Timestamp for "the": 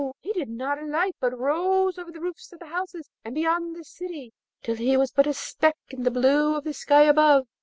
2.11-2.19, 2.57-2.65, 3.75-3.83, 6.01-6.09, 6.63-6.73